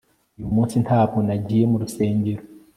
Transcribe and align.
uyu 0.37 0.49
munsi 0.55 0.75
ntabwo 0.85 1.17
nagiye 1.27 1.63
mu 1.71 1.77
rusengero 1.83 2.41